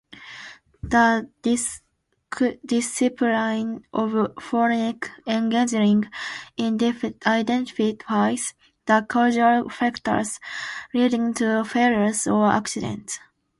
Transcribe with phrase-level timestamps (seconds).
[0.81, 1.29] The
[2.65, 6.09] discipline of forensic engineering
[6.59, 8.55] identifies
[8.87, 10.39] the causal factors
[10.95, 13.19] leading to failures or accidents.